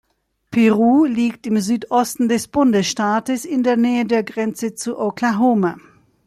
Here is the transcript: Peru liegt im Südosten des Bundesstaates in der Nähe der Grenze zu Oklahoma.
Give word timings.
Peru 0.49 1.05
liegt 1.05 1.45
im 1.45 1.59
Südosten 1.59 2.27
des 2.27 2.47
Bundesstaates 2.47 3.45
in 3.45 3.61
der 3.61 3.77
Nähe 3.77 4.03
der 4.05 4.23
Grenze 4.23 4.73
zu 4.73 4.97
Oklahoma. 4.97 5.77